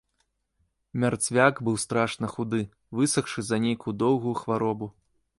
[1.01, 2.61] Мярцвяк быў страшна худы,
[2.99, 4.89] высахшы за нейкую доўгую хваробу.